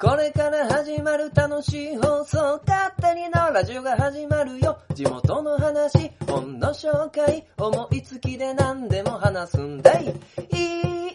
[0.00, 4.78] これから始まる楽しい放送、勝手にのラジオが始まるよ。
[4.94, 10.04] 地元の話、本の紹介、思いつきで何でも話すんだい。
[10.04, 11.14] いい、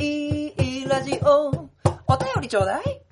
[0.00, 1.46] いい、いい、ラジオ。
[2.08, 3.02] お便りちょうだい。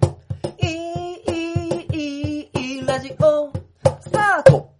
[0.60, 3.52] いい、いい、いい、ラジオ。
[4.00, 4.72] スタート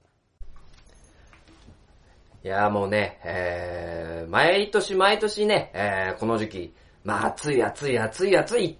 [2.43, 6.75] いやもうね、えー、毎年毎年ね、えー、この時期、
[7.05, 8.77] まあ暑い暑い暑い暑い、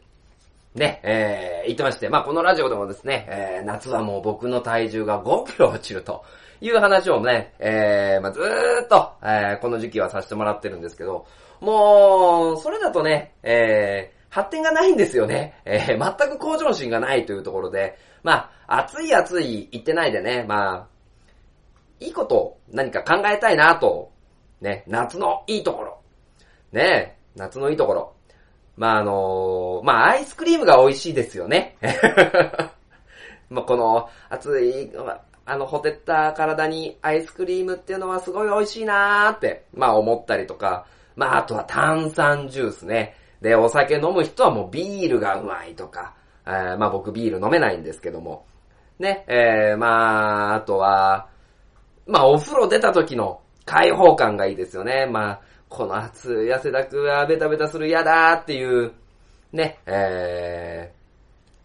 [0.77, 6.25] ね、えー、言ってまして、まあこのラジオでもですね、えー、夏はもう僕の体重が5キロ落ちると
[6.61, 11.27] いう話をね、えー、まあずーっと、えー、この時期はさせてもらってるんですけど、
[11.61, 15.61] もう、それだとね、えー、発展がないんですよね。
[15.65, 20.87] えー、全く向上心がないというところで、まあ、暑い暑い言ってないでね、まあ、
[22.01, 24.13] いいこと何か考えたいなと、
[24.61, 26.01] ね、夏のいいところ。
[26.73, 28.16] ね、夏のいいところ。
[28.77, 31.77] まあ、あのまあ、アイスクリームが美味しいですよね。
[33.49, 34.93] まあ、この暑い、
[35.47, 43.15] あの、ほてった体にアイスクリームっていうのはすごい美味しいなーって、まあ思ったりとか、まああとは炭酸ジュースね。
[43.41, 46.15] で、お酒飲む人はもうビールがうまいとか、
[46.47, 48.45] えー、まあ僕ビール飲めないんですけども。
[48.99, 51.29] ね、えー、まあ、あとは、
[52.07, 55.07] まあお風呂出た時の開放感がいいですよね。
[55.07, 58.93] まあ、この暑い汗だくはベタベタする嫌だっていう、
[59.53, 60.93] ね、え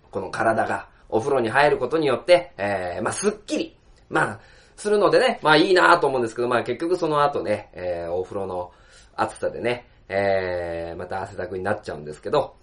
[0.04, 3.76] ー、この体がお風呂に入ることによって、えー、まあすっきり、
[4.10, 4.40] まあ、
[4.76, 8.72] するのでね、まあいいなと思うんですけど、まあ結局その後ね、えー、お風呂の
[9.16, 12.56] 暑さでね、えー、また汗だくになっちゃうんですけど、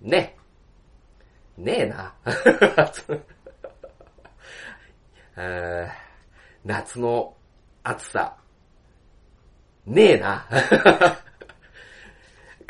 [0.00, 0.36] ね。
[1.56, 2.14] ねえな。
[6.64, 7.34] 夏の
[7.82, 8.36] 暑さ。
[9.88, 10.44] ねえな。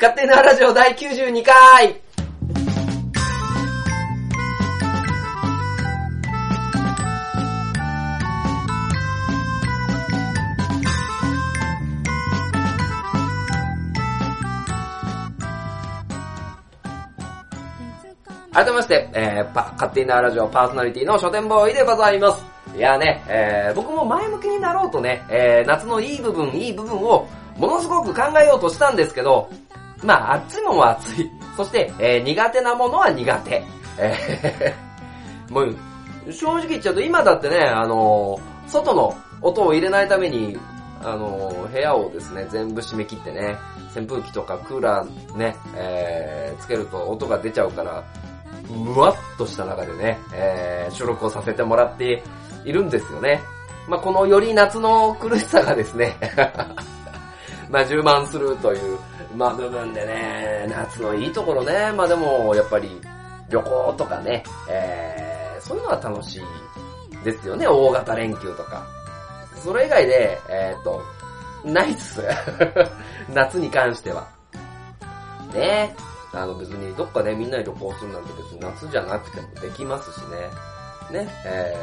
[0.01, 1.99] 勝手なラジオ第92回
[18.53, 22.58] 改めまして、えー、勝手なラジオパーソナリティの書店ボーイでございます。
[22.75, 29.49] いやね、えー、僕も前向きになろうとね、えー、夏のいい部分、いい部分をものすごく考えようとしたんですけど、
[30.03, 31.29] まあ、暑いものは暑い。
[31.57, 33.63] そして、えー、苦手なものは苦手。
[33.97, 40.57] えー、 もう、正直言っちゃうと今だってね、あのー、外の音を入れないために、
[41.03, 43.57] あのー、部屋をですね、全部閉め切ってね、
[43.95, 48.03] 扇風機とかクーラーね、えー、つけると音が出ちゃうから、
[48.69, 52.23] むわっとした中でね、えー、収録をさせてもらって
[52.69, 53.41] いるんですよね。
[53.87, 56.15] まあ、このより夏の苦しさがですね
[57.69, 58.99] ま、充満するという、
[59.35, 63.01] ま、部分でね、夏のいいところね、まあでも、やっぱり、
[63.49, 68.85] 旅行とかね、えー、そういうのは楽しいですよね、大型連休とか。
[69.63, 71.01] それ以外で、えー、っと、
[71.63, 72.23] ないっす。
[73.33, 74.27] 夏に関しては。
[75.53, 75.95] ね
[76.31, 80.49] あの別にどっかね、みんなで旅行するなんて別に夏じゃなくてもできますしね。
[81.11, 81.75] ね、え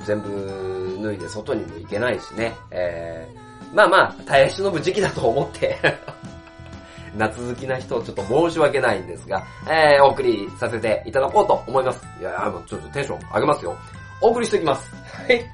[0.00, 2.54] ー、全部脱いで外にも行けないしね。
[2.70, 5.76] えー、まあまあ、耐え忍ぶ時期だと思って
[7.16, 12.06] 夏好きな人ちょっと申し訳ないんですが、えー、お送りさせていただこうと思います。
[12.20, 13.76] いやもうちょっとテンション上げますよ。
[14.20, 14.90] お送りしておきます。
[15.26, 15.44] はい。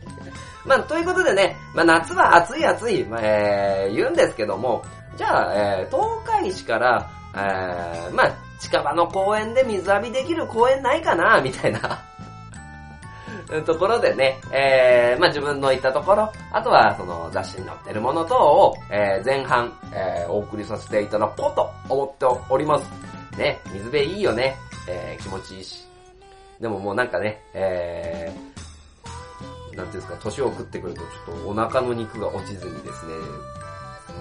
[0.64, 4.84] まあ、ということでね、まあ夏は暑い暑い、まあ、えー、言うんですけども、
[5.16, 12.04] じゃあ、えー、東海市から、えー、まあ、近場の公園で水浴びできる公園ないかな、みたいな
[13.64, 22.90] ところでね、えー、まあ自分の行ったところ、あとはその雑誌に載ってるもの等を、えー、前半、えー、お送りさせていただこうと思っております。
[23.38, 24.56] ね、水辺いいよね、
[24.88, 25.88] えー、気持ちいいし。
[26.60, 33.14] でももうなんかね、えー、なんていうんですか、年を食ってくるとちょっとお腹の肉が落ちずにですね、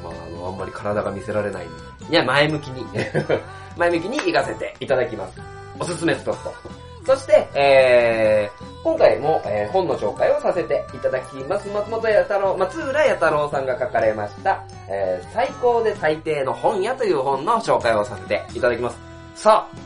[0.04, 1.66] まあ、あの、あんまり体が見せられない。
[2.10, 2.86] いや、前向きに
[3.76, 5.42] 前向きに行かせていただきます。
[5.80, 6.87] おすすめストット。
[7.08, 11.70] そして、えー、今回も、えー、本の紹介をさせていただきます。
[11.70, 18.98] 松本弥太郎、松浦弥太郎さんが書かれました、えー、最高で最低の本屋という本の紹介をさせていただきます。
[19.36, 19.78] さあ、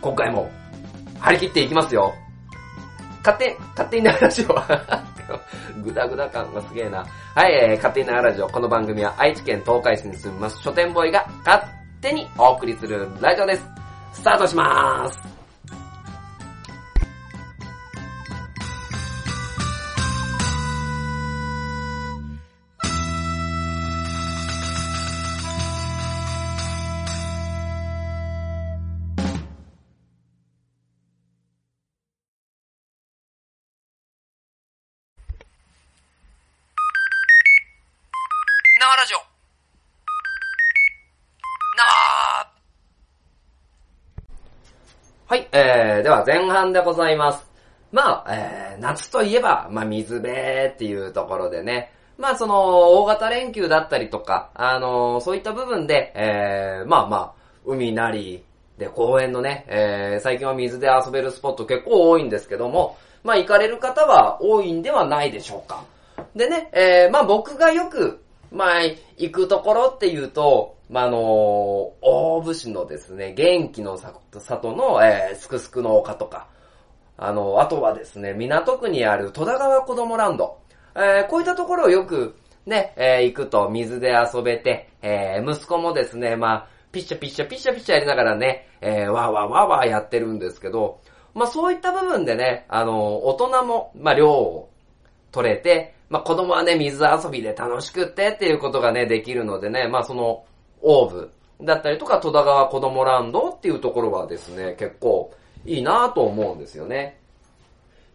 [0.00, 0.48] 今回も、
[1.18, 2.14] 張り切っていきますよ。
[3.24, 4.54] 勝手、勝手にな話を
[5.82, 7.04] ぐだぐだ感がすげえな。
[7.34, 8.48] はい、えー、勝手になラジオ。
[8.48, 11.64] この番組は愛知県東海市に住みます書店ボーイが勝
[12.00, 13.66] 手にお送りするラジオです。
[14.12, 15.39] スタートしまーす。
[45.30, 47.48] はい、えー、では前半でございます。
[47.92, 57.32] まあ、えー、夏といえば、まあ、水辺っていうところでね、まあ、その、大型連休だったりとか、あのーそういった部分で、えー、まあまあ、
[57.64, 58.42] 海なり、
[58.76, 65.84] で、公園のね、えー、最近は水で遊べるスポット結構多いんですけども、まあ、行かれる方は多いんではないでしょうか。
[66.34, 68.80] でね、えー、まあ僕がよく、まあ、
[69.20, 71.20] 行くところっていうと、まあ、あのー
[72.00, 76.48] 大府市のですね、元気の里の、えー、すくすくの丘とか、
[77.18, 80.58] あの、あとはですね、港区にある戸田川子供ランド。
[80.96, 82.34] えーこういったところをよく
[82.64, 91.00] ね、えー行くと水で遊べて、えー息子もですね、まあ、ピッシャピッシャピッシャピッシャやりながらね、えーわーわーわーわーやってるんですけど、
[91.34, 94.70] まあそういった部分でね、あの、大人も、まあ量を
[95.30, 100.44] 取れて、まあ子供はね、水遊びで楽しくってっていうことがね、できるのでね、まあその、
[100.82, 101.30] オーブ
[101.62, 105.32] だったりとか、戸田川子供ランドっていうところはですね、結構
[105.64, 107.20] いいなと思うんですよね。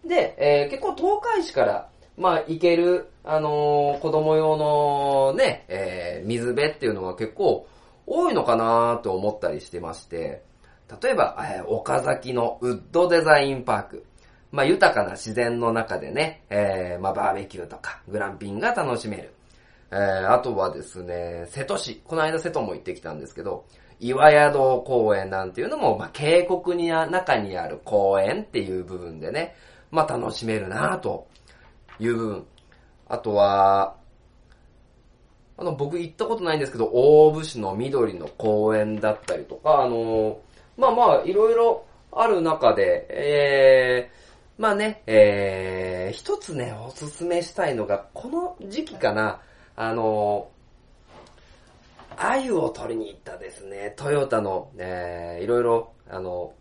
[0.06, 7.65] で、えー結構東海市から、まあ、行ける、あのー子供用のね、えー水辺っていうのが結構
[8.06, 10.44] 多いのかなと思ったりしてまして、
[11.01, 14.06] 例えば、えー岡崎のウッドデザインパーク。
[14.51, 19.33] まあ、豊かな自然の中でね、えーまあ、バーベキューとか、グランピングが楽しめる。
[19.92, 22.01] えーあとはですね、瀬戸市。
[22.06, 23.65] この間瀬戸も行ってきたんですけど、
[24.00, 29.56] 岩宿公園なんていうのも、まあ、渓谷にあ中にある公園っていう部分でね、
[29.92, 31.27] まあ、楽しめるなと
[32.00, 32.45] いう部分。
[33.07, 33.95] あとは、
[35.57, 40.39] あの、僕行ったことないんですけど、大府市の緑の公園だったりとか、あの、
[40.77, 44.25] まあまあ、いろいろある中で、えー、
[44.57, 49.42] まあね、えー、一つね、おすすめしたいのが、この時期かな、
[49.75, 50.50] あの、
[52.16, 56.54] 鮎を取りに行ったですね、トヨタの、えー、いろいろ、あの、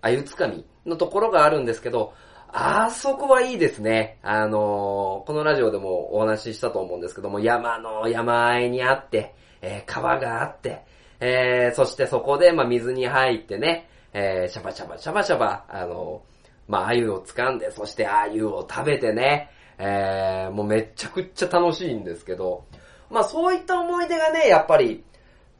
[0.00, 2.14] 鮎つかみのところがあるんですけど、
[2.56, 4.18] あそこはいいですね。
[4.22, 10.84] あのこのラジオでもお話ししたと思うんですけども、山の山あいにあって、えー川があって、
[11.18, 16.22] えーそしてそこで、まあ、水に入ってね、えーシャバシャバシャバシャバ、あの
[16.68, 22.64] まあ、鮎を掴んで、そして鮎を食べてね、えーもうめっちゃくっちゃ楽しいんですけど、
[23.10, 25.04] まあ、そういった思い出がね、やっぱり、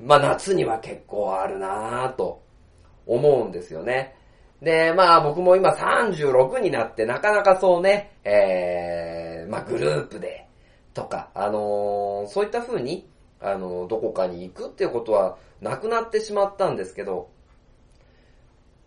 [0.01, 2.43] まあ、夏には結構あるなぁと
[3.06, 4.17] 思うんですよね。
[4.62, 10.49] で、まあ僕も今36になってなかなかそうね、えー、まあグループで
[10.95, 13.09] とか、あのーそういった風に、
[13.41, 17.29] あのーどこかに行くっていうことはなくなってしまったんですけど、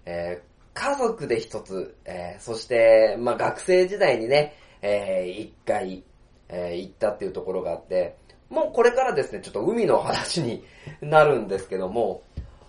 [0.05, 4.53] えー家族で一つ、えーそして、まあ学生時代にね、
[4.83, 6.03] えー一回、
[6.49, 8.15] えー行ったっていうところがあって、
[8.51, 10.63] もうこれからですね、ちょっと海の話に
[11.01, 12.21] なるんですけども、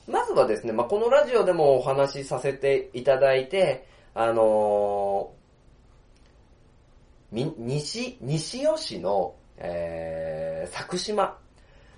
[0.09, 11.37] まずはですね、まあ、このラジオでもお話しさせていただいて、あのー、西、西尾市の、えー、佐久島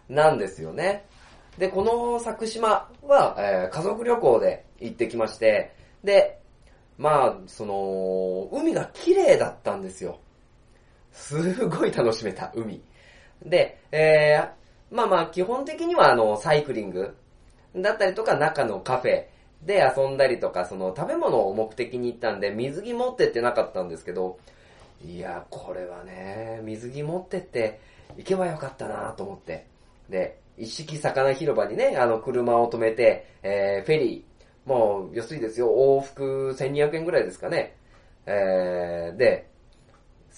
[0.08, 1.06] なんですよね。
[1.56, 6.40] で、この佐久島は、えー家族旅行で行ってきまして、で、
[6.98, 10.18] まあ、その、海が綺麗だったんですよ。
[11.12, 12.82] すごい楽しめた、海。
[13.42, 17.16] で、えー、まあまあ、基本的にはあの、サイクリング
[17.74, 19.24] だったりとか、中のカフェ
[19.62, 24.38] で遊んだりとか、その、食べ物を目的に行ったんで、水着持ってってなかったんですけど、
[25.04, 27.80] いや、これはね、水着持ってって
[28.16, 29.66] 行けばよかったなと思って。
[30.08, 34.29] で、一式魚広場にね、あの、車を止めて、えー、フェリー、
[34.64, 37.76] もう安いですよ、往復1200円ぐらいですかね。
[38.26, 39.48] えー、で、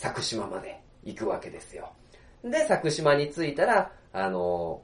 [0.01, 1.93] 佐久島まで行くわけですよ。
[2.45, 4.83] で、佐久島に着いたら、あの、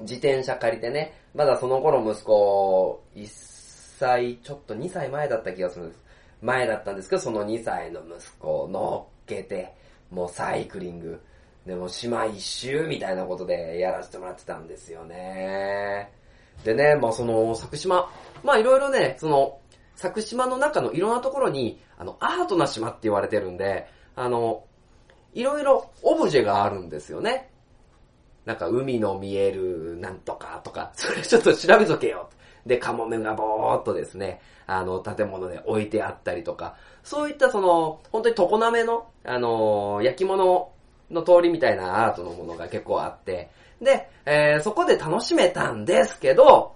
[0.00, 3.26] 自転車借りてね、まだその頃息子、1
[3.98, 6.04] 歳、ちょっと2歳前だった気がするんです。
[6.40, 9.74] 前だったんですけど、その2歳の息子を乗っけて、
[10.10, 11.20] もうサイクリング、
[11.66, 16.10] でも島一周みたいなことでやらせてもらってたんですよね。
[16.64, 18.10] でね、まあその、佐久島、
[18.42, 19.58] まあいろいろね、その、
[20.00, 24.64] 佐久島の中のいろんなところに、あの、アートな島って言われてるんで、あの、
[25.34, 27.50] いろいろオブジェがあるんですよね。
[28.44, 32.30] なんか海の見えるなんとかとか、それちょっと調べとけよ。
[32.64, 40.70] で、カモメがぼーっとですね、あの、建物で置いてあったりとか、そういったその、本当に常滑の、あの、焼き物
[41.10, 46.74] の通りみたいなアートのものが結構あって、で、えーそこで楽しめたんですけど、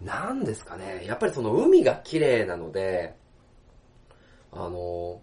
[0.00, 3.14] なんですかね、やっぱりその海が綺麗なので、
[4.52, 5.20] あの、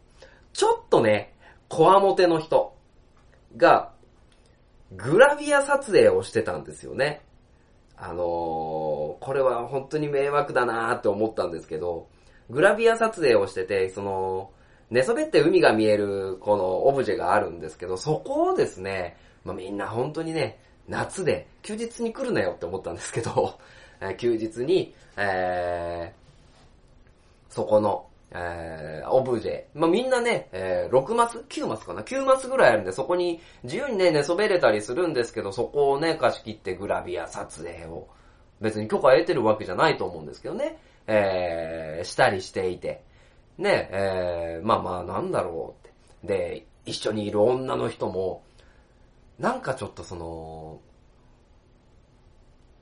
[0.54, 1.34] ちょっとね、
[1.70, 2.76] こわもての人
[3.58, 3.92] が、
[4.96, 7.22] グラビア撮影をしてたんですよね。
[7.96, 8.24] あのー
[9.24, 12.10] これは本当に迷惑だなーって思ったんですけど、
[12.50, 14.52] グラビア撮影をしてて、その、
[14.90, 23.58] 寝そべって海が見えるこのオブジェがあるんですけど、そこをですね、まあ、みんな本当にね、夏で休日に来るなよって思ったんですけど、
[24.12, 29.64] え休日に、えー、そこの、えー、オブジェ。
[29.74, 38.08] まあ、みんなね、えー、6マス ?9 マスかな ?9 マスぐらいあるんで、そこに自由にね、寝そべれたりするんですけど、そこをね、貸し切ってグラビア撮影を、
[38.60, 43.04] 別に許可得てるわけじゃないと思うんですけどね、えー、したりしていて、
[43.58, 45.92] ね、えー、まあまあ、なんだろうっ
[46.28, 46.34] て。
[46.36, 48.44] で、一緒にいる女の人も、
[49.38, 50.80] なんかちょっとその、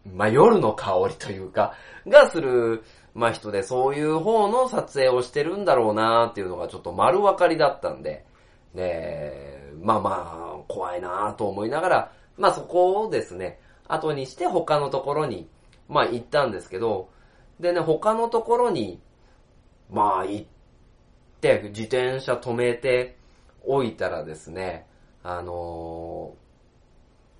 [0.05, 1.73] まあ、夜の香りというか、
[2.07, 8.25] がする、まあ、人で、そういう方の撮影をしてるんだろうなっていうのがちょっと丸分かりだったんで、
[8.73, 10.11] で、まあま
[10.55, 15.49] あ、怖いなと思いながら、まあそこをですね、後にして他のところに、
[15.89, 17.09] まあ行ったんですけど、
[17.59, 19.01] でね、他のところに、
[19.91, 20.45] まあ行っ
[21.41, 23.17] て、自転車止めて
[23.63, 24.87] おいたらですね、
[25.23, 26.33] あの、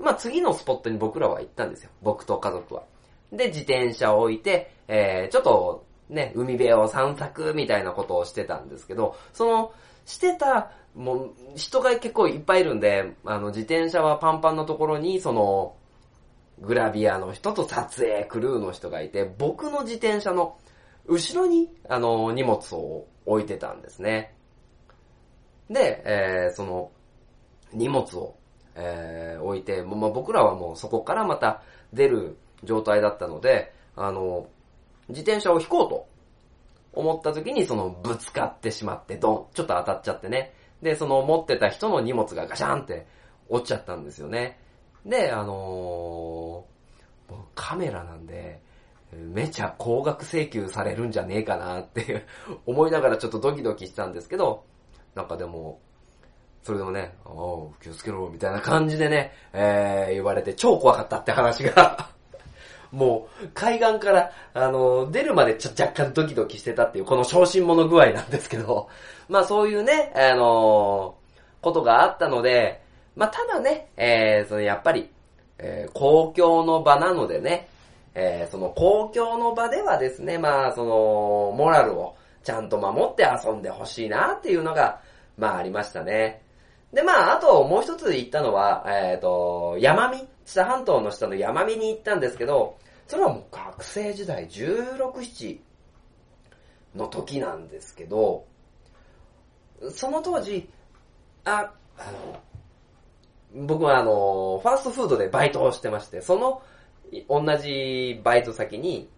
[0.02, 1.90] まあ次のスポットに僕らは行ったんですよ。
[2.02, 2.84] 僕と家族は。
[3.32, 9.74] で、自転車を置いて、えー、ちょっと、ね、海辺を散策みたいなことをしてたんですけど、その、
[10.06, 15.76] してた、もう、人が結構いっぱいいるんで、あの、自転車はパンパンのところに、その、
[16.60, 20.58] グラビアの人と撮影クルーの人がいて、僕の自転車の
[21.06, 24.36] 後ろに、あの、荷物を置いてたんですね。
[25.70, 26.92] で、えー、その、
[27.74, 28.36] 荷物を、
[28.76, 31.62] えー、置いて、まあ、僕らはもうそこからまた
[31.94, 34.48] 出る状態だったので、あの、
[35.10, 36.08] 自転車を引こうと
[36.94, 40.54] 思った時にそのぶつかってしまってドン、ちょっと当たっちゃってね。
[40.82, 43.06] で、その持ってた人の荷物がガシャンって
[43.50, 44.60] 落ちちゃったんですよね。
[45.06, 48.62] で、あのー、カメラなんで、
[49.12, 52.26] めちゃ高額請求されるんじゃねえかなって
[52.66, 54.64] 思いながらちょっとドキドキしたんですけど、
[55.16, 55.80] なんかでも、
[56.64, 62.10] それでもね、おう、気をつけろ、みたいな感じでね、えー、言われて超怖かったって話が
[62.92, 68.90] もう、海岸から、あの、出るまでちょ若干ドキドキしてたっていう、この昇進者具合なんですけど、
[69.28, 71.16] まあそういうね、あの
[71.62, 72.82] ことがあったので、
[73.16, 75.10] まあただね、えー、そのやっぱり、
[75.58, 77.70] えー、公共の場なのでね、
[78.14, 85.00] えー、その公共の場ではですね、まあその、モラルをちゃんと守って遊んでほしいなっていうのが、
[85.38, 86.44] まあありましたね。
[86.94, 95.60] で、まあ、あともう一つ行ったのは、えっ、ー、と、山見、知多半島の下の山見に行ったんですけど、それはもう学生時代16、7
[96.96, 98.46] の時なんですけど、
[99.90, 100.70] その当時、
[101.46, 102.12] あ、あ
[103.54, 106.62] の、僕はあの、ファーストフードでバイトをしてまして、その
[107.30, 109.10] 同じバイト先に、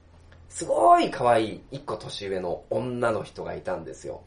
[0.49, 4.21] すごい可愛い一個年上の女の人がいたんですよ。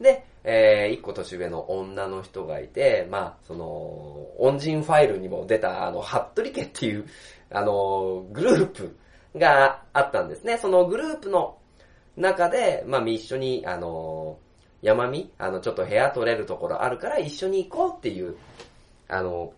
[0.00, 7.06] で、えー、一個年上の女の人がいて、まあ、その、恩人ファイルにも出た、あの、服部家っていう、
[7.50, 8.96] あの、グループ
[9.36, 10.58] があったんですね。
[10.58, 11.56] そのグループの
[12.16, 14.38] 中で、まあ、一緒に、あの、
[14.82, 18.36] 山見、あの、ちょっと部屋取れるところあるから一緒に行こうっていう、
[19.08, 19.54] あの、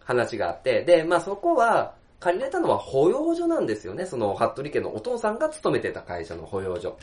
[0.00, 4.04] 話があって、で、まあ、そこは、借りれたのは保養所なんですよね。
[4.04, 6.98] その、服部家のお父さんが勤めてた会社の保養所。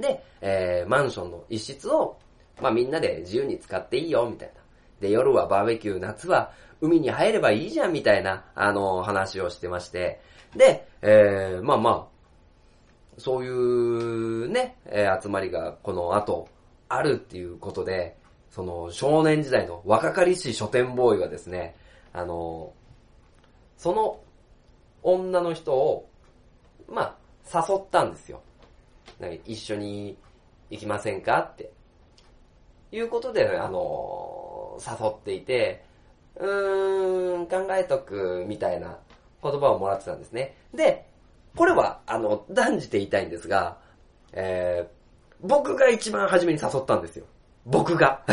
[0.00, 2.16] で、えー、マンションの一室を、
[2.60, 4.60] まあみんなで自由に使っていいよ、みたいな。
[5.00, 10.20] で、夜はバーベキュー、夏は海に入ればいいじゃん、みたいな、あの、話をしてまして。
[10.56, 12.20] で、えー、まあまあ、
[13.18, 16.48] そういうね、えー、集まりがこの後、
[16.88, 18.16] あるっていうことで、
[18.50, 21.76] その少年時代の若かりし書店ボーイはですね、
[22.12, 22.72] あの、
[23.76, 24.20] その
[25.02, 26.08] 女の人を、
[26.88, 27.16] ま
[27.52, 28.42] あ、誘ったんですよ。
[29.46, 30.16] 一緒に
[30.70, 31.40] 行きませんか？
[31.40, 31.70] って。
[32.92, 35.84] いうことで、あの、誘っていて、
[36.36, 38.98] うーん、考えとく、みたいな
[39.42, 40.56] 言葉をもらってたんですね。
[40.74, 41.06] で、
[41.56, 43.78] これは、あの、断じて言いたいんですが、
[44.32, 47.26] えー、僕が一番初めに誘ったんですよ。
[47.64, 48.24] 僕が。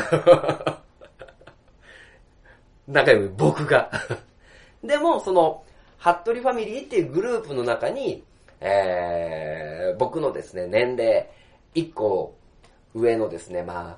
[2.88, 3.92] 仲良く僕が。
[4.84, 5.64] でも、その、
[5.98, 8.24] ハットリファミリーっていうグループの中に、
[8.60, 11.30] えー、僕のですね、年齢、
[11.74, 12.36] 一個
[12.94, 13.98] 上のですね、まあ、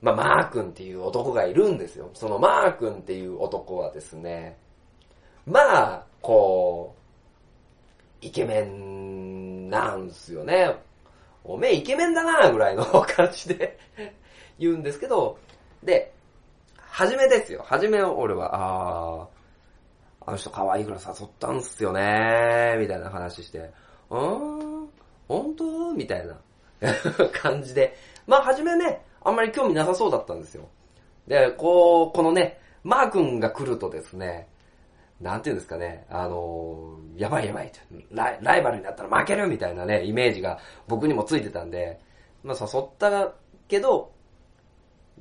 [0.00, 2.10] まあ、マー君っていう男がいるんですよ。
[2.14, 4.58] そのマー君っていう男はですね、
[5.46, 6.96] まあ、こ
[8.22, 10.76] う、イケメンなんすよね。
[11.44, 13.78] おめえイケメンだなぐらいの感じで
[14.58, 15.38] 言うんですけど、
[15.82, 16.12] で、
[16.76, 17.62] はじめですよ。
[17.64, 19.28] はじめ俺は、あ
[20.24, 23.72] あの人可愛いから誘ったんすよねみたいな話して、
[24.12, 24.88] うーん？
[25.28, 25.92] 本当？
[25.94, 26.36] みたいな。
[27.32, 30.68] 感じで、まあ初めね、あんまり興味なさそうだったんですよ。
[31.26, 34.48] で、こう、このね、マー君が来るとですね、
[35.20, 37.70] なんていうんですかね、あのーやばいやばい
[38.10, 42.00] ライ、ライバルになったら負けるみたいなね、イメージが僕にもついてたんで、
[42.42, 43.32] まあ誘った
[43.68, 44.11] けど、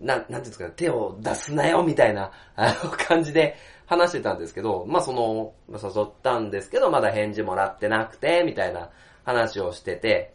[0.01, 3.55] な、なんていうんですかね、手を出すなよみたいな、あの感じで
[3.85, 8.89] 話してたんですけど、まあその、誘ったんですけど、まだ返事もらってなくて、みたいな
[9.23, 10.33] 話をしてて、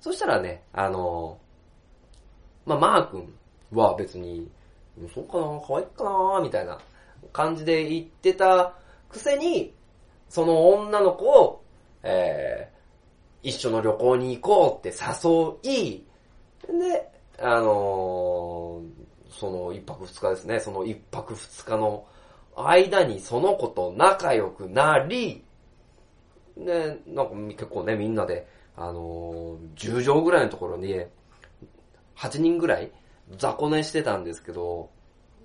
[0.00, 1.38] そしたらね、あの
[2.64, 3.34] まあマー君
[3.72, 4.48] は別に、
[5.14, 6.78] そうかな、可愛いかな、みたいな
[7.32, 8.74] 感じで言ってた
[9.08, 9.74] くせに、
[10.28, 11.64] その女の子を、
[12.02, 16.04] えー、一緒の旅行に行こうって誘い、
[16.68, 17.08] で、
[17.40, 18.97] あのー
[19.38, 22.06] その一泊二日ですね、その一泊二日の
[22.56, 25.44] 間にその子と仲良くなり、
[26.56, 31.04] で、なんか結構ね、みんなで、あのー10畳ぐらいのところに、
[32.16, 32.90] 8人ぐらい
[33.36, 34.90] 雑魚寝してたんですけど、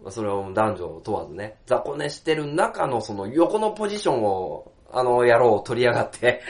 [0.10, 6.42] それは男女問わずね、雑魚寝してる中のその横のポジションを、あの野郎を取りやがって。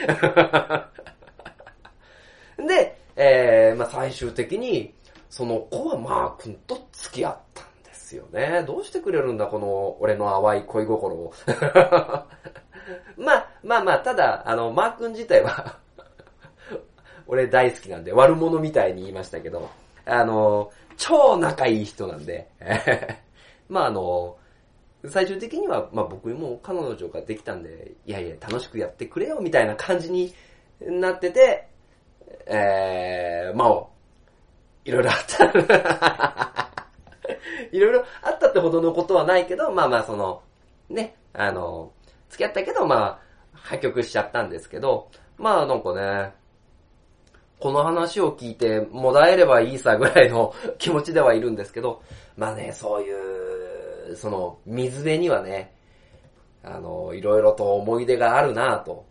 [2.56, 4.94] で、えー、まあ最終的に、
[5.34, 8.62] その子はマー君と付き合ったんですよね。
[8.64, 11.34] どうしてくれるんだ、この俺の淡い恋心を。
[13.18, 15.76] まあ、まあまあ、ただ、あの、マー君自体は、
[17.26, 19.68] 俺大好きなんで、悪者みたいに言いましたけど、
[20.04, 22.48] あの、超仲いい人なんで、
[23.68, 24.36] まああの、
[25.08, 30.32] 最終的には、まあ僕も彼女ができたんで、いやいや、楽しくやってくれよ、みたいな感じに
[30.80, 31.66] なってて、
[32.46, 33.93] えー、まあ、
[34.84, 36.74] いろいろあった。
[37.72, 40.42] いろいろあったってほどのことはないけど、まあまあその、
[40.88, 41.92] ね、あの、
[42.28, 43.18] 付き合ったけど、まあ、
[43.52, 46.32] 破局しちゃったんですけど、まあなんかね、
[47.60, 52.02] この話を聞いて、もだえればいいさぐらいの 気持ちではいるんですけど、
[52.36, 55.74] まあね、そういう、その、水辺にはね、
[56.62, 59.06] あの、いろいろと思い出があるなぁと。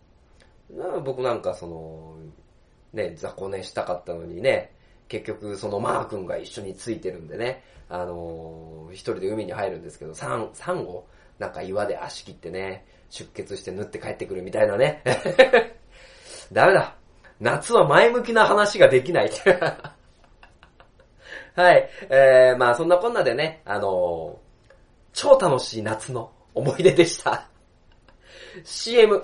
[1.04, 2.16] 僕なんかその、
[2.92, 4.73] ね、雑魚寝したかったのにね、
[5.08, 11.06] 結局そのマー君が一緒についてるんでね、あのー一人で海に入るんですけど、サン、サンゴ
[11.38, 15.02] なんか岩で足切ってね、出血して縫って帰ってくるみたいなね。
[16.52, 16.94] ダメだ。
[17.40, 19.30] 夏は前向きな話ができない。
[21.56, 21.88] はい。
[22.08, 24.44] えー、まあそんなこんなでね、あのー
[25.14, 27.48] 超楽しい夏の思い出でした。
[28.64, 29.22] CM。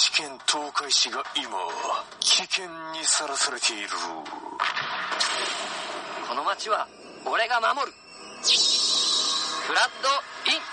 [0.00, 1.44] 知県東海市が今
[2.24, 2.64] 危険
[2.96, 3.88] にさらされている。
[6.24, 6.88] この町は
[7.28, 7.92] 俺が守る。
[7.92, 10.08] フラッド
[10.48, 10.64] イン。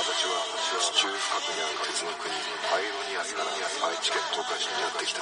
[0.00, 0.48] 私は
[0.80, 2.32] 地中深くにある鉄の国
[2.72, 5.20] パイロニアスから愛知県東海市にやってきた。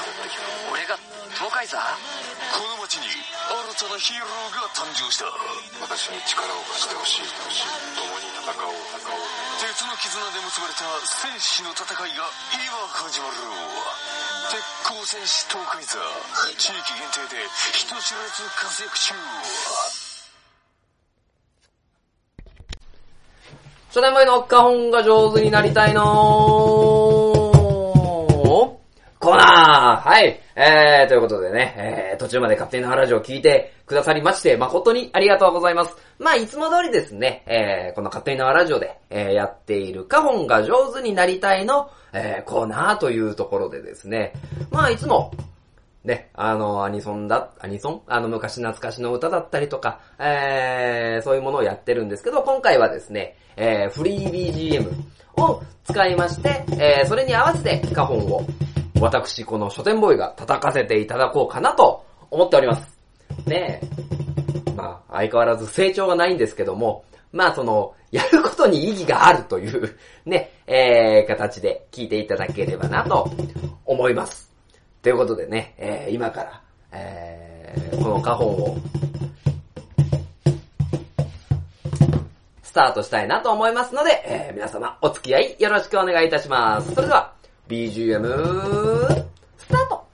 [0.71, 0.95] 俺が
[1.35, 5.27] 東海座この町に新たなヒーローが誕生した。
[5.83, 7.35] 私に力を貸してほしい。
[7.99, 9.26] 共に戦おう戦おう
[9.77, 12.25] 鉄の絆で結ばれた戦士の戦いが
[12.57, 13.37] 今始まる
[14.49, 16.01] 鉄鋼戦士東海座
[16.57, 19.13] 地域限定で人知れず活躍中
[23.89, 27.06] 初年前の花本が上手になりたいの
[30.07, 30.41] はい。
[30.55, 35.97] えー、ということでね、えー、途中まで勝手にラジオを聞いてくださりまして、誠にありがとうございます。
[36.21, 44.33] まあ、いつも通りですね、えー、この勝手にラジオで、えー、やっている花本が上手になりたいの、えー、コーナーというところでですね、
[44.71, 45.33] まあ、いつも、
[46.05, 48.03] ね、あの、アニソンだ、アニソン？
[48.07, 54.89] あの、昔懐かしの歌だったりとか、えー、そういうものをやってるんですけど、今回はですね、えー、フリー BGM
[55.43, 58.47] を使いまして、えー、それに合わせて花本を、
[59.01, 62.99] 私、この書店ボーイが叩かせていただこうかなと思っております。
[63.47, 64.73] ねえ。
[64.75, 73.31] まあ、相変わらず成長はないんですけども、まあその、やることに意義があるという、ね、えー、形で聞いていただければなと
[73.85, 74.51] 思います。
[75.03, 78.77] ということでね、えー、今から、えー、この花本を、
[82.63, 86.95] スタートしたいなと思いますので、えー、皆様お付き合いよろしくお願いいたします。
[86.95, 87.36] それでは、
[87.69, 88.23] BGM、
[89.59, 90.06] スタート。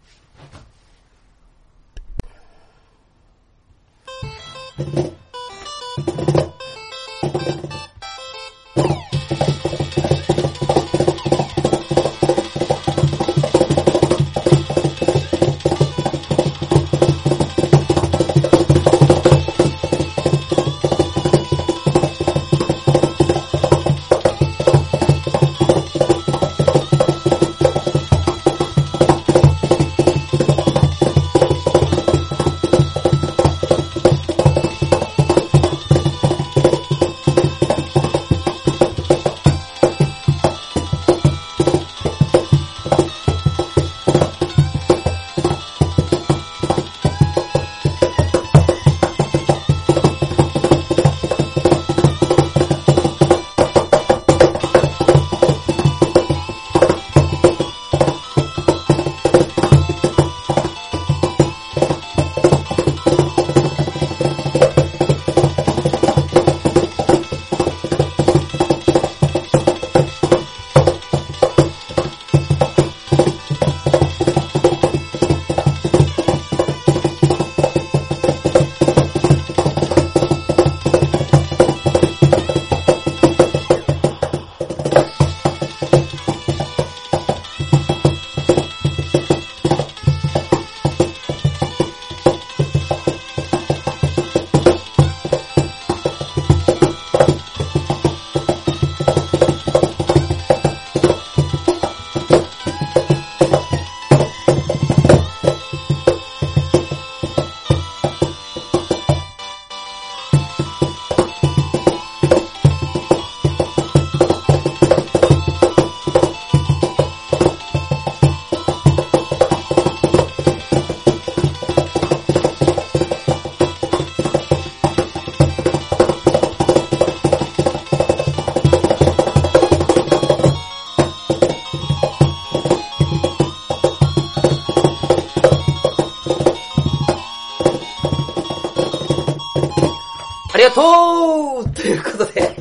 [140.62, 142.56] りがとうということで、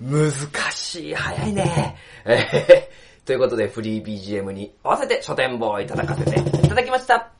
[0.00, 0.32] 難
[0.70, 1.96] しい、早いね。
[2.26, 2.88] え
[3.24, 7.30] ーということで、フリー BGM に合わせて書店ボーイ叩かせていただきました。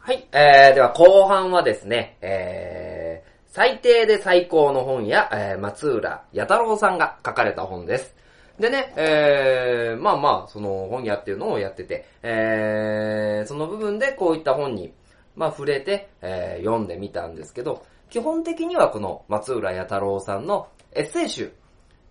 [0.00, 8.21] はい、えー、では後半はですね、えー、最低で最高の本や、えー、松浦弥太郎さんが書かれた本です。
[8.58, 14.92] でね、えー、まあまあ、その本屋っていうのをやってて、えー、その部分でこういった本に、
[15.34, 21.52] まあ触れて、えー、読んでみたんですけど、基本的にはこの松浦弥太郎さんのエッセイ集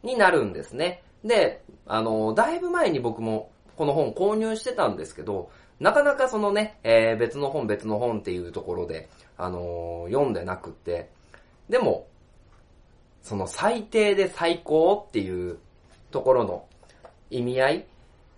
[0.02, 1.04] になるんですね。
[1.24, 11.10] で、あの、だいぶ前に僕もこの本購入してたんですけど、なかなかそのね、えー別の本別の本っていうところで、あのー読んでなくって、
[11.70, 12.08] でも、
[13.22, 15.60] その最低で最高っていう
[16.12, 16.66] ところの
[17.30, 17.84] 意味合いっ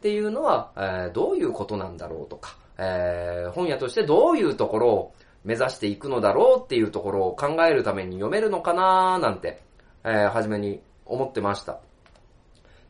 [0.02, 9.62] ていうのは、えーどういうことなんだろうとか、えー本屋としてどういうところを目指していくのだろうっていうところを考えるために読めるのかなーなんて、
[10.04, 11.80] えー初めに思ってました。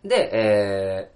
[0.04, 1.14] で、えー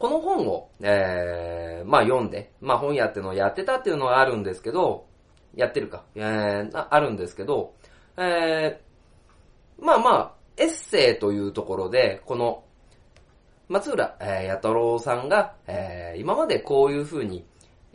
[0.00, 5.06] この本を、えーまあ読んで、まあ本屋ってのをやってたっていうのはあるんですけど、
[5.54, 7.74] やってるか、えーああるんですけど、
[8.16, 12.64] えーまあまあ、エッセイというところで、この、
[13.68, 17.44] 松浦、えー、弥太郎さんが、えー今までこういう風に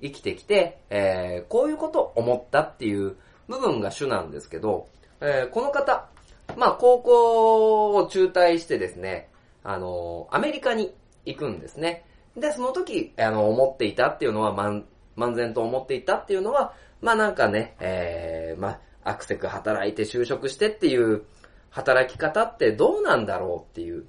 [0.02, 3.16] 生きてきて、えーこういうことを思ったっていう
[3.48, 4.88] 部分が主なんですけど、
[5.20, 6.08] えーこの方、
[6.56, 9.30] まあ高校を中退してですね、
[9.64, 10.94] あのアメリカに
[11.26, 12.06] 行くんですね。
[12.38, 14.84] で、その時、あの、思っていたっていうのは、漫、
[15.18, 21.24] 漫然と思っていたっていうのは、まあなんかね、えー、まあ、アクセク働いて就職してっていう
[21.70, 24.06] 働き方ってどうなんだろうっていう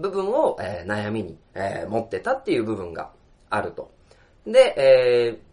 [0.00, 3.10] 部分を、えー悩みに、えー持ってたっていう部分が
[3.50, 3.90] あると。
[4.46, 5.48] で、えー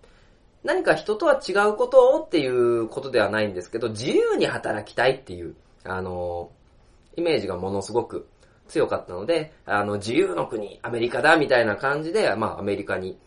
[0.64, 6.50] 何か人とは違うことをっていうことではないんですけど、自由に働きたいっていう、あの
[7.16, 8.28] イメージがものすごく
[8.68, 13.18] 強かったので、あの、自由の国、アメリカだみたいな感じで、まあ、アメリカに、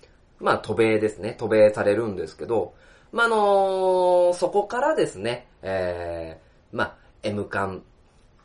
[0.41, 2.75] まあ、渡米ですね、渡米されるんですけど、
[3.13, 7.81] まあ、あのーそこからですね、えー、まあ、M 館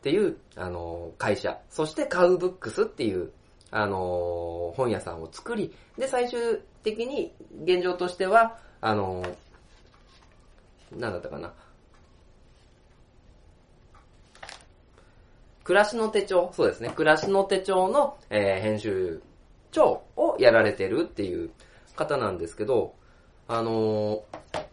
[0.03, 3.31] っていう、あの会社、そしてカウブックスっていう、
[3.71, 7.31] あの本屋さんを作り、で、最終的に
[7.63, 9.23] 現状としては、あの
[10.91, 11.53] なんだったかな、
[15.63, 19.21] 暮らしの手帳、そうですね、暮らしの手帳の、えー編集
[19.71, 21.49] 長をやられてるっていう
[21.95, 22.93] 方なんですけど、
[23.47, 24.63] あのー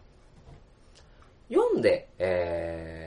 [1.49, 3.00] 読んで、えー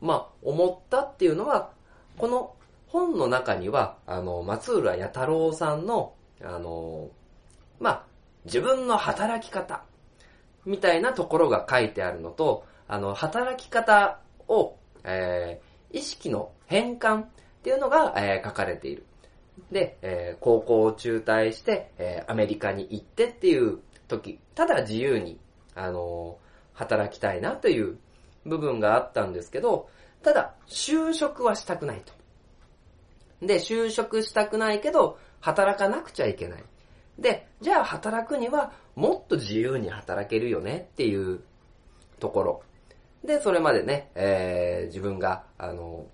[0.00, 1.70] まあ、思ったっていうのは、
[2.16, 2.54] この
[2.86, 7.10] 本の中には、あの、松浦弥太郎さんの、あの
[7.78, 8.04] まあ、
[8.44, 9.84] 自分の働き方、
[10.64, 17.26] みたいなところが書いてあるのと、あの、働き方を、えー意識の変換っ
[17.64, 19.04] ていうのが、えー書かれている。
[19.72, 25.38] で、えー高校を中退して、えーアメリカに行ってっていう時、ただ自由に、
[25.74, 27.98] あのー働きたいなという
[28.44, 29.88] 部分があったんですけど、
[30.22, 32.12] ただ、就職はしたくないと。
[33.46, 36.64] で、就職したくないけど、働かなくちゃいけない。
[37.18, 41.40] で、じゃあ働くには、もっと自由に働けるよねっていう
[42.18, 42.62] ところ。
[43.24, 46.06] で、それまでね、えー自分が、あの、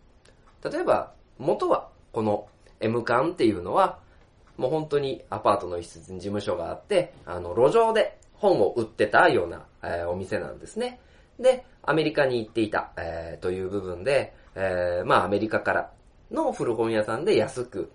[0.63, 2.49] 例えば、元は、この
[2.81, 3.99] M 館っていうのは、
[4.57, 11.01] もう本当にアパートの一室に事務所があって、あの、路上で本を売ってたような、えーお店なんですね。
[11.39, 15.91] で、アメリカに行っていた、えーという部分で、えーまあアメリカから
[16.31, 17.91] の古本屋さんで安く、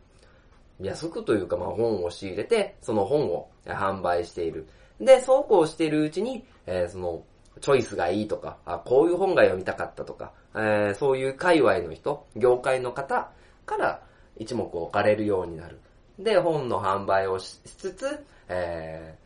[0.79, 4.67] 安くというかまあ本を仕入れて、その本を販売している。
[4.99, 7.23] で、そうこうしているうちに、えーその、
[7.59, 13.31] チョイスがいいとか、あ、こういう本が読みたかったとか、えーそういう界隈の人、業界の方
[13.65, 14.01] から
[14.37, 15.79] 一目置かれるようになる。
[16.19, 19.21] で、本の販売をしつつ、えー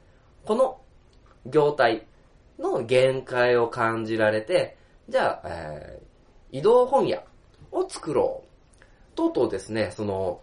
[0.46, 0.80] この
[1.48, 2.06] 業態
[2.60, 4.78] の限界を感じられて、
[5.10, 6.06] じゃあ、えー
[6.52, 7.22] 移動本屋
[7.72, 9.16] を作ろう。
[9.16, 10.42] とうとうですね、その、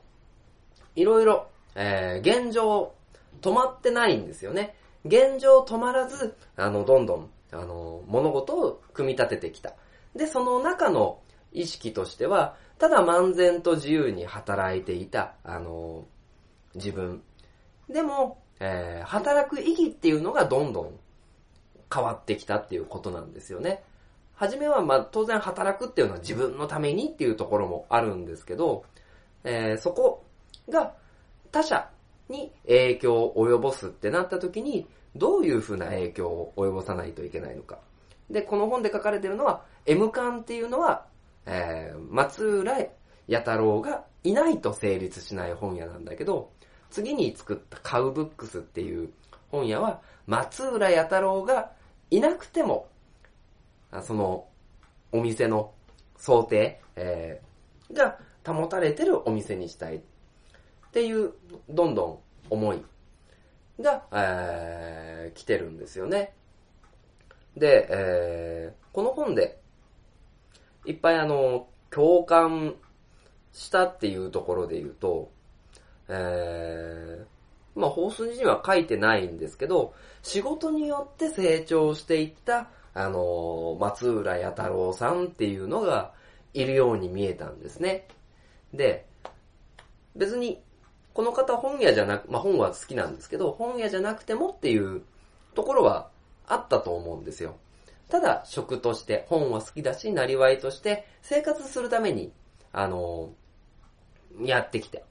[0.95, 2.93] いろいろ、えー現状
[3.41, 4.75] 止まってないんですよね。
[5.05, 9.73] 現状止まらず、あの、どんどん、あの、物事を組み立ててきた。
[10.15, 11.21] で、その中の
[11.53, 16.05] 意識としては、ただ漫然と自由に働いていた、あの、
[16.75, 17.23] 自分。
[17.89, 20.99] でも、えー働く意義っていうのがどんどん
[21.93, 23.83] 変わってきたっていうことなんですよね。
[24.35, 28.85] はじめは、まあ、当然働くっていうのは自分のためにっていうところもあるんですけど、
[29.45, 30.25] えーそこ
[30.69, 30.95] が
[31.51, 31.89] 他者
[32.29, 37.79] に影響を及ぼすってなった時に、どういう風な影響を及ぼさないといけないのか。
[38.31, 41.07] で、この本で書かれてるのは、M 感っていうのは、
[41.45, 42.79] えー松浦
[43.29, 46.51] 弥太郎がいないと成立しない本屋なんだけど、
[46.91, 49.11] 次に作ったカウブックスっていう
[49.51, 51.73] 本屋は、松浦弥太郎が
[52.13, 52.91] いなくても、
[54.03, 54.47] その、
[55.13, 55.73] お店の
[56.19, 57.53] 想定、えー
[57.95, 60.01] が保たれてるお店にしたいっ
[60.93, 61.33] ていう、
[61.71, 62.19] どんどん
[62.51, 62.83] 思い
[63.81, 66.35] が、えー来てるんですよね。
[67.57, 69.59] で、えーこの本で、
[70.85, 72.75] いっぱいあの、共感
[73.55, 75.31] したっていうところで言うと、
[76.09, 77.32] えー
[77.75, 86.13] まあ、法筋には書いてないんですけど、仕事によって成長していった、あの松浦弥太郎さんっていうのが
[86.53, 88.07] いるように見えたんですね。
[88.75, 89.07] で、
[90.15, 90.63] 別に、
[91.15, 95.03] この方本屋じゃなく、まあ、本は好きなんですけど、本屋じゃなくてもっていう
[95.55, 96.11] ところは
[96.47, 97.57] あったと思うんですよ。
[98.09, 102.33] ただ、職として、本は好きだし、なりわいとして、生活するために、
[102.73, 103.31] あの
[104.41, 105.05] やってきて。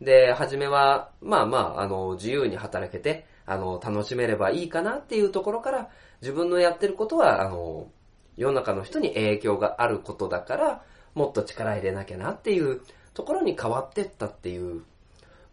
[0.00, 5.88] で、初めは、まあまあ、あの、自由に働けて、あの、楽しめればいいかなっていうところから、
[6.20, 7.88] 自分のやってることは、あの、
[8.36, 10.82] 世の中の人に影響があることだから、
[11.14, 12.80] もっと力入れなきゃなっていう
[13.14, 14.84] ところに変わってったっていう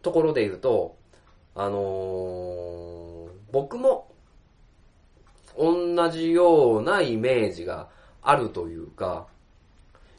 [0.02, 0.96] ところで言うと、
[1.54, 3.06] あのー
[3.52, 4.12] 僕も、
[5.56, 7.88] 同じようなイメージが
[8.20, 9.26] あるというか、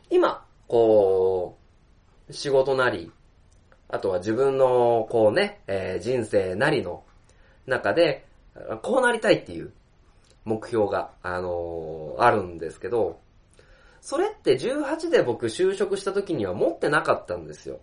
[0.10, 1.58] 今、こ
[2.28, 3.12] う、仕事なり、
[3.90, 7.04] あとは自分の、こうね、えー人生なりの
[7.66, 8.26] 中で、
[8.82, 9.72] こうなりたいっていう
[10.46, 13.20] 目標が、あのーあるんですけど、
[14.02, 17.80] それって18で僕就職した時には持ってなかったんですよ。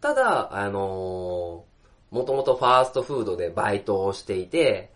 [0.00, 4.90] ただ、あのー、もともとファーストフードでバイトをしていて、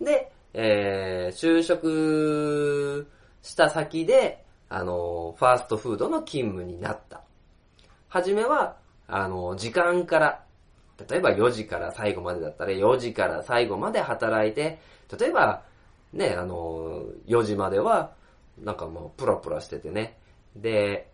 [0.00, 3.08] で、えー就職
[3.42, 7.22] した先で、あのーファーストフードの勤務になった。
[8.08, 10.44] はじめは、あの、時間から、
[11.08, 14.80] 例えば4時から最後までだったら4時から最後まで働いて、
[15.18, 15.62] 例えば、
[16.12, 18.12] ね、あの、4時までは、
[18.58, 20.16] なんかもうプラプラしててね。
[20.56, 21.08] で、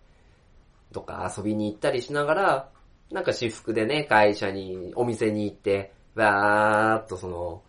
[0.93, 2.69] とか遊びに行ったりしながら、
[3.11, 7.63] なんか私服でね、会社に、お店に行って、わーっとその、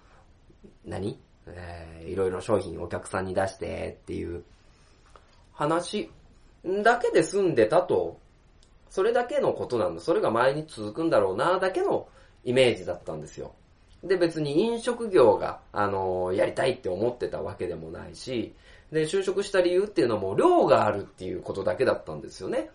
[0.86, 1.20] 何？
[1.48, 4.44] えーいろいろ商品お客さんに出してっていう
[5.54, 6.12] 話
[6.84, 8.20] だけで済んでたと、
[8.90, 10.02] それだけのことなんだ。
[10.02, 12.08] それが前に続くんだろうな、だけの
[12.44, 13.54] イメージだったんですよ。
[14.04, 18.54] で、別に飲食業が、あのやりたいって思ってたわけでもないし、
[18.92, 22.70] で、就職した理由っていうのも、寮があるっていうことだけだったんですよね。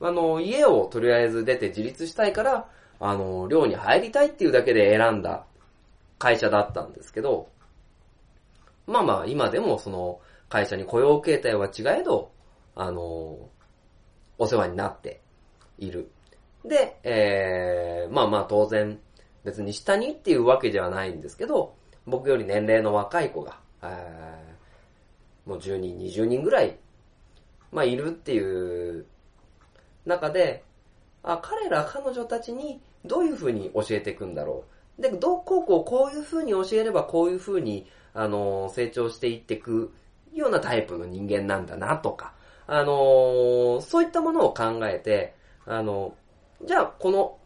[0.00, 2.68] あの、家をとりあえず出て自立したいから、
[3.00, 5.44] あの、寮に入りたいっていうだけで選んだ
[6.18, 7.48] 会社だったんですけど、
[8.86, 12.30] まあまあ、今でもその会社に雇用形態は違えど、
[12.74, 13.48] あの、
[14.38, 15.20] お世話になって
[15.80, 16.10] いる。
[16.64, 18.98] で、えー、まあまあ当然、
[19.44, 21.74] 別に下にっていうわけではないんですけど、
[22.06, 24.50] 僕より年齢の若い子が、えー
[25.46, 26.76] もう10人、20人ぐらい、
[27.72, 29.06] まあいるっていう
[30.06, 30.62] 中で、
[31.22, 34.64] あ、彼ら彼女たちにどういう風に教えていくんだろ
[34.98, 35.02] う。
[35.02, 39.92] で、どうこうこうこういう風に教えればこういう風に、あの、成長していっていく
[40.32, 42.34] ようなタイプの人間なんだなとか、
[42.66, 45.34] あの、そういったものを考えて、
[45.66, 46.14] あの、
[46.64, 47.38] じゃあこの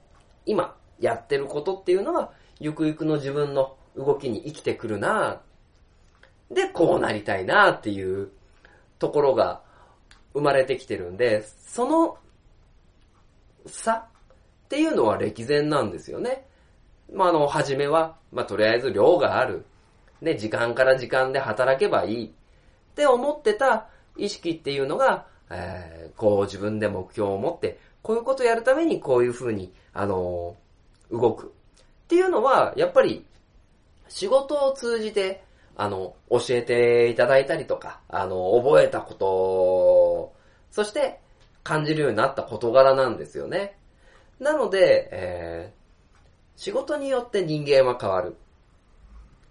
[0.47, 5.41] 今やってることっていうのは、ゆくゆくの自分の動きに生きてくるな
[6.51, 8.31] で、こうなりたいなっていう
[8.99, 9.63] ところが
[10.33, 12.19] 生まれてきてるんで、その
[13.67, 14.05] 差っ
[14.69, 16.47] ていうのは歴然なんですよね。
[17.13, 19.65] まあ、あの、初めは、まあ、とりあえず量がある。
[20.23, 22.27] で、時間から時間で働けばいい。
[22.27, 22.31] っ
[22.95, 31.47] て思ってた意識っていうのが、えーこう自分で目標を持って、こういうことをやるためにこういう風に、あのー動く。
[31.47, 33.25] っていうのは、やっぱり、
[34.09, 35.43] 仕事を通じて、
[35.75, 40.35] あの、教えていただいたりとか、あの、覚えたこと、
[40.71, 41.21] そして
[41.63, 43.79] 感じるようになった事柄なんですよね。
[44.39, 45.85] なので、えー
[46.57, 48.37] 仕事によって人間は変わる。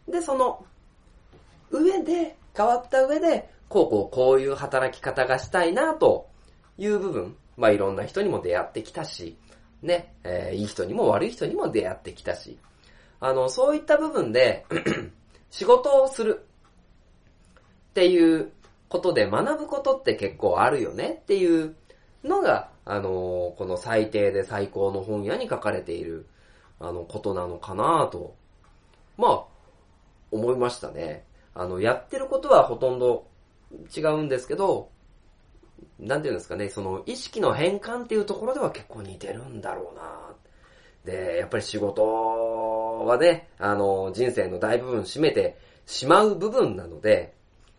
[0.07, 0.65] で、その、
[1.69, 6.29] 上で、変わった上で、こうこうこういう働き方がしたいなと
[6.77, 9.37] いう部分、まあいろんな人にも出会ってきたし、
[9.81, 12.57] ね、えーいい人にも悪い人にも出会ってきたし、
[13.19, 14.65] あの、そういった部分で、
[15.49, 16.45] 仕事をする
[17.91, 18.51] っていう
[18.89, 21.75] ことで学ぶことって結構あるよねっていう
[22.23, 26.27] のが、あの、この最低で最高の本屋に書かれている、
[26.79, 28.35] あの、ことなのかなと、
[29.17, 29.43] まあ、
[30.31, 31.23] 思いましたね。
[31.53, 33.27] あの、やってることはほとんど
[33.95, 34.89] 違うんですけど、
[35.99, 40.35] なんていうんですかね、その意識の変換っていうところでは結構似てるんだろうな
[41.05, 47.33] で、やっぱり仕事はね、あの、人生の大部分占めてしまう部分なので、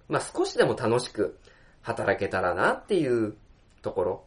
[0.09, 1.38] まあ少しでも楽しく
[1.83, 3.35] 働けたらなっていう
[3.83, 4.25] ところ。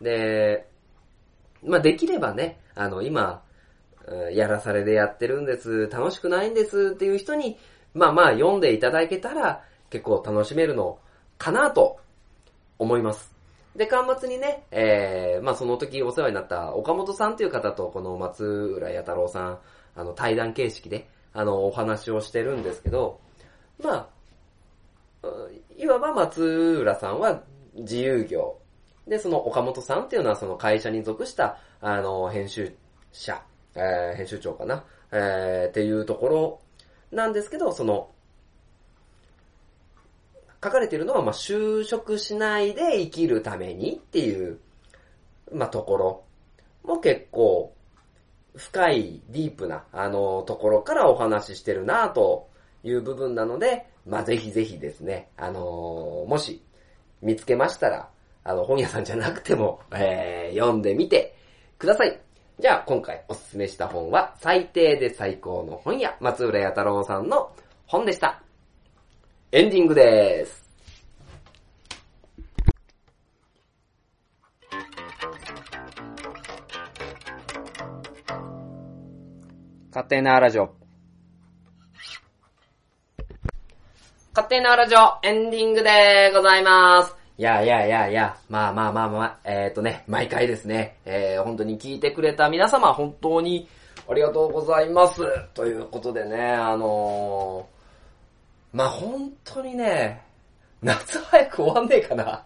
[0.00, 0.68] で、
[1.62, 3.42] まあできればね、あの、今、
[4.32, 7.58] やらされでやってるんです、楽しくないんですっていう人に、
[7.94, 10.98] まあまあ読んでいただけたら結構楽しめるの
[11.38, 11.98] かなと
[12.78, 13.34] 思います。
[13.74, 19.58] で、間末にね、えー、まあその時お世話になった岡本さんという方とこの松浦弥太郎さん、
[19.94, 23.20] あの対談形式で、あの、お話をしてるんですけど、
[23.78, 24.08] ま
[25.22, 25.28] あ、
[25.76, 27.42] いわば松浦さんは
[27.74, 28.58] 自由業。
[29.06, 32.74] で、その岡本さんっていうのはその会社に属した、あの、編集
[33.12, 33.42] 者、
[33.74, 36.60] えー、編集長かな、えー、っていうところ
[37.12, 38.10] なんですけど、その、
[40.62, 44.58] 書かれているのは、まあ、就職しないで生きるためにっていう、
[45.52, 46.24] まあ、ところ
[46.84, 47.72] も結構、
[48.56, 52.48] 深い、ディープな、あの、ところからお話ししてるなと
[52.82, 56.62] いう部分なので、まあ、ぜひぜひですね、あのもし、
[57.20, 58.08] 見つけましたら、
[58.44, 61.36] あの、本屋さんじゃなくても、えー、読んでみて
[61.78, 62.20] ください。
[62.58, 67.50] じゃあ、今回おすすめした本は、最低で最高の本屋、松浦弥太郎さんの
[67.86, 68.45] 本でした。
[69.52, 70.66] エンディングでーす。
[79.90, 80.74] 勝手なラジオ。
[84.34, 87.14] 勝手なラジオエンディングでございます。
[87.38, 93.68] いやいやいやいや、まあまあまあまあ、えっ、ー、とね、毎回ですね、えー、本当に聞いてくれた皆様、本当に
[94.08, 95.22] ありがとうございます。
[95.54, 97.75] ということでね、あのー
[98.76, 100.22] まあ本当にね、
[100.82, 102.44] 夏早く終わんねえかな。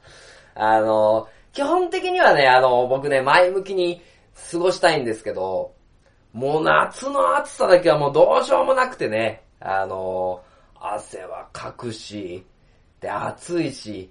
[0.55, 4.01] あの、基本的にはね、あの、僕ね、前向きに
[4.53, 5.75] 過ごしたいんですけど、
[6.33, 10.41] もう夏の暑さだけはもうどうしようもなくてね、あの、
[10.79, 12.47] 汗はかくし、
[13.01, 14.09] で、暑いし、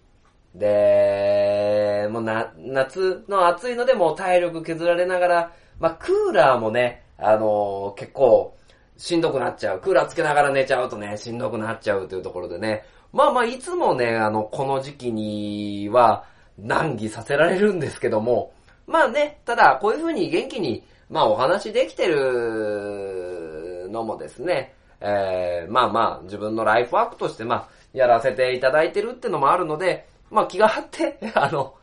[0.54, 8.58] で、もうな、夏の暑いのでもう体力削られながら、まあ、クーラーもね、あの結構、
[9.00, 9.80] しんどくなっちゃう。
[9.80, 12.84] クーラーつけながら寝ちゃうとね、しんどくなっちゃうというところでね。
[13.14, 16.26] まあまあ、いつもね、あの、この時期には
[16.60, 18.52] 難儀させられるんですけども、
[18.86, 31.74] まあね、ただ、こういう風に元気に、まあお話できてるのもですね、えー、まあまあ、自分のライフワークとして、まあ、やらせていただいてるってのもあるので、まあ気が張って、 あの、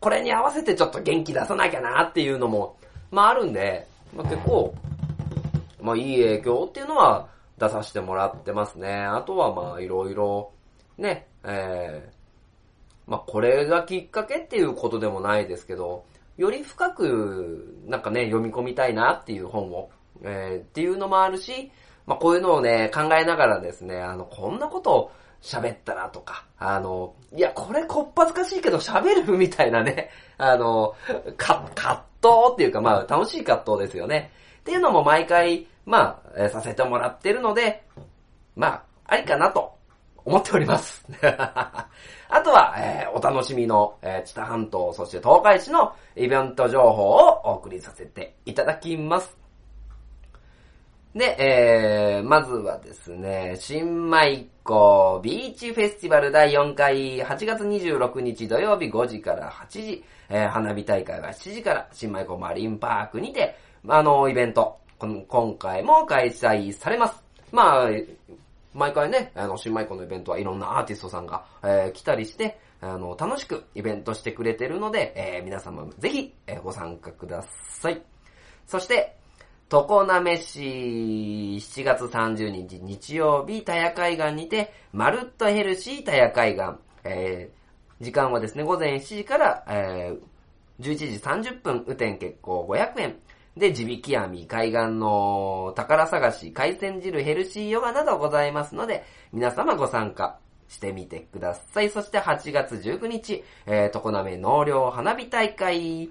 [0.00, 2.76] これに合わせてちょっと元気出さなきゃなっていうのも、
[3.10, 3.86] まああるんで、
[4.16, 4.74] まあ結構、
[5.84, 7.28] まあいい影響っていうのは
[7.58, 9.04] 出させてもらってますね。
[9.04, 10.52] あとはまあいろいろ、
[10.98, 16.04] ね、えー、まあこれがきっかけっていうことでもないですけど、
[16.36, 19.90] より深く、なんかね、読み込みたいなっていう本を、
[20.22, 21.70] えー、っていうのもあるし、
[22.06, 25.12] まあこういうのをね、考えながらですね、あの、こんなことを
[25.42, 30.94] 喋ったらとか、あの、いや、これこっぱずかしいけど喋るみたいなね、 あの、
[31.36, 34.32] か、葛藤っていうか、まあ楽しい葛藤ですよね。
[34.60, 37.84] っていうのも毎回、まあ、えー、させてもらってるので、
[38.56, 39.74] まあ、ありかなと
[40.24, 41.04] 思っております。
[41.22, 49.36] あとは、えー、お楽しみの、えー、知多半島、そして東海市のイベント情報をお送りさせていただきます。
[51.14, 63.54] で、えー、まずはですね、新米湖ビーチフェスティバル第4回8月26日土曜日5時から8時、えー、花火大会が7時から新米湖マリンパークにて、
[63.86, 67.22] あの、イベント、今回も開催されます。
[67.52, 67.88] まあ、
[68.74, 77.44] 毎回ね、あの、新米湖のイベントはいろんなアーティストさんが、えー、来たりして、あの、楽しくイベントしてくれてるので、えー、皆様ぜひ、えー、ご参加くだ
[77.80, 78.02] さい。
[78.66, 79.16] そして、
[79.70, 93.16] 常滑市7月30日日曜日、田谷海岸にて、まるっとヘルシー田谷海岸、えー、時間はですね、午前7時から、えー、11時30分、雨天決行500円。
[93.56, 100.38] で、地引き網、海岸の宝探し、海鮮汁、ヘルシーヨガなどございますので、皆様ご参加
[100.68, 101.90] してみてください。
[101.90, 106.10] そして8月19日、えー、常滑納涼花火大会、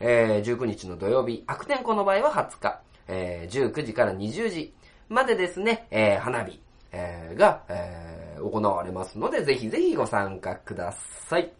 [0.00, 4.74] えー、19日の土曜日、悪天候の場合は20日、えー、19時から20時
[5.08, 6.60] までですね、えー、花火、
[6.92, 11.50] えー、が、えー、行われますので、ぜひぜひご参加ください。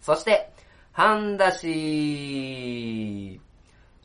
[0.00, 0.50] そして、
[0.90, 3.40] 半田市、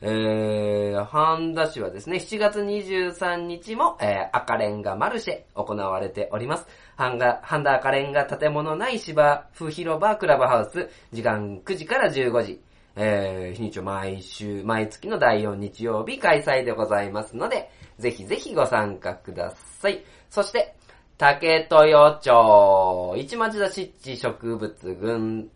[0.00, 6.66] えー、半田市はですね、7月23日も、えー、赤レンガマルシェ行われております。
[6.94, 12.60] 半田、半田赤レンガ建物内芝生広場クラブハウス、時間9時から15時。
[12.94, 20.04] えー、日にちを毎週、毎月の第4日曜日開催でございますので、ぜひぜひご参加ください。
[20.30, 20.76] そして、
[21.16, 25.50] 竹豊町、市町田湿地植物群、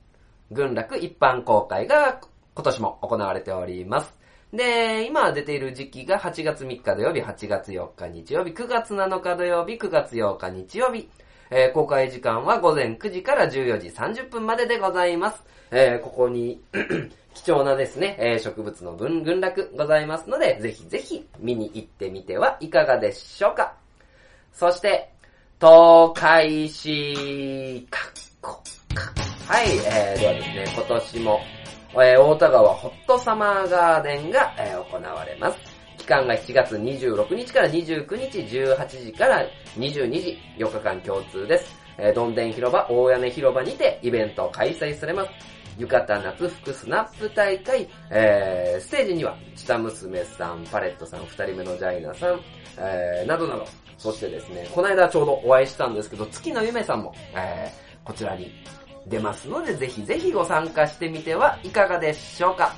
[0.50, 2.20] 群落一般公開が
[2.54, 4.21] 今年も行われております。
[4.52, 11.08] で、今出ている時期が8月3日土曜日、8月4日日曜日、9月7日土曜日、9月8日日曜日。
[11.54, 15.42] えー公開時間は午前9時から14時30分まででございます。
[15.70, 16.62] えーここに
[17.34, 23.74] 貴重なですね、えー植物の分群落ございますので、ぜひぜひ見に行ってみてはいかがでしょうか。
[24.52, 25.10] そして、
[25.60, 28.62] 東海市、かっこ
[28.94, 29.12] か。
[29.46, 31.40] はい、えー、ではですね、今年も、
[31.94, 35.58] えー、大田川ホットサマーガーデンが、えー行われます。
[35.98, 39.44] 期間が7月26日から29日18時から
[39.76, 41.76] 22時、4日間共通です。
[41.98, 45.30] えーどんでん広場、大屋根広場にてイベントを開催されます。
[45.78, 52.40] 浴衣夏服スナップ大会、えー、ステージには、チタ娘さん、パレットさん、二人目のジャイナさん、
[52.78, 53.66] えー、などなど、
[53.98, 58.50] そしてですね、この間ちょうどお会いしたんですけど、月の夢さんも、えー、こちらに
[59.06, 62.74] 出ますので、ぜひぜひご参加してみてはいかがでしょうか。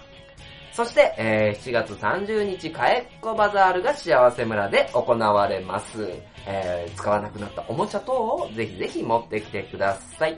[0.72, 6.08] そして、えー7月30日、かえっこバザールが幸せ村で行われます。
[6.46, 10.36] えー使わなくなったおもちゃ等をぜひぜひ持ってきてください。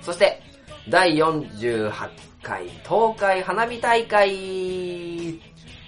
[0.00, 0.40] そして、
[0.88, 1.92] 第48
[2.42, 5.40] 回東海花火大会、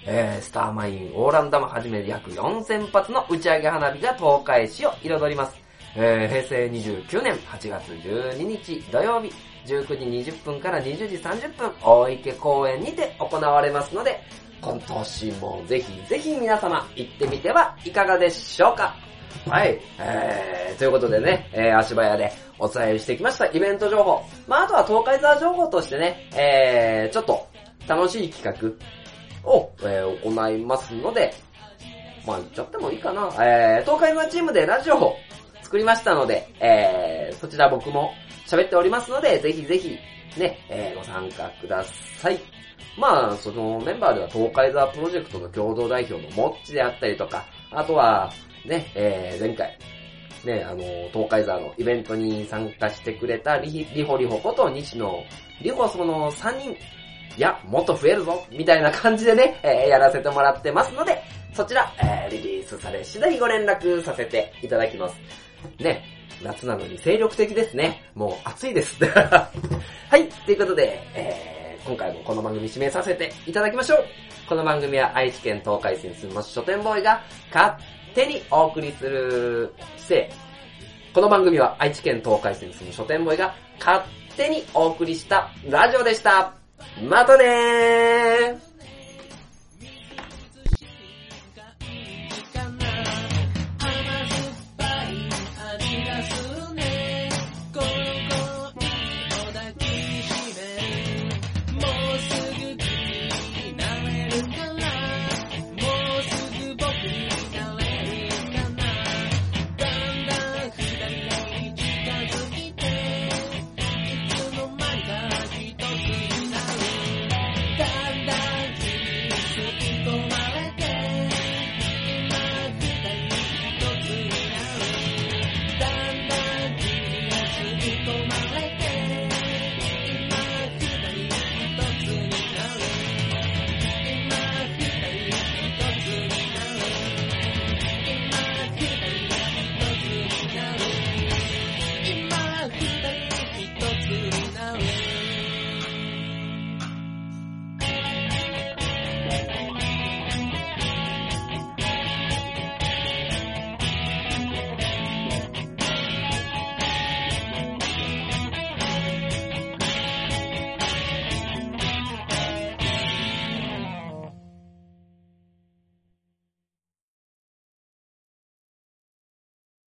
[0.05, 5.66] えースターマイン、オーランダムはじめ約4000発の打ち上げ花火が東海市を彩ります。
[5.99, 9.33] えー平成29年8月12日土曜日、
[9.65, 9.87] 19
[10.23, 14.21] 時20分から20時30分、大池公園にて行われますので、
[14.61, 18.95] 今年もぜひぜひ皆様行ってみてはいかがでしょうか
[19.49, 19.79] はい。
[19.99, 24.21] えー、ということでね、えー、足早でお伝えしてきましたイベント情報。
[24.47, 27.47] まあ、あとは東海座情報としてね、えー、ちょっと
[27.87, 28.77] 楽しい企
[29.43, 31.33] 画を、えー行いますので、
[32.27, 33.29] まあ、言っちゃってもいいかな。
[33.43, 35.15] えー、東海座チームでラジオを
[35.67, 38.13] 作りましたので、えー、そちら僕も
[38.45, 39.97] 喋っておりますので、ぜひぜひ、
[40.39, 42.39] ね、えー、ご参加ください。
[42.97, 48.31] まあ、そのメンバーでは東海座プロジェクトの共同代表のモッチであったりとか、あとは、
[48.65, 49.77] ね、えー、前回、
[50.45, 50.77] ね、あの、
[51.11, 55.21] 東海座のイベントに参加してくれたリヒリホリホこと西野
[55.61, 56.77] リホその3人、い
[57.35, 61.21] や、もっと増えるぞみたいな感じでね、えーやらせてもらってますので、
[61.53, 65.46] そちら、えーリリースされ次第ご連絡させていただきます。
[65.79, 66.03] ね、
[66.43, 68.03] 夏なのに精力的ですね。
[68.15, 69.03] もう暑いです。
[69.05, 69.49] は
[70.17, 74.05] い、ということで、えー今回もこの番組指名させていただきましょう。
[74.49, 77.81] この番組は愛知県東海市に住みます書店ボーイが勝
[78.13, 80.29] 手にお送りする、失礼。
[81.13, 84.03] この番組は愛知県東海市に住む書店ボーイが勝
[84.35, 86.53] 手にお送りしたラジオでした。
[87.01, 88.66] またねー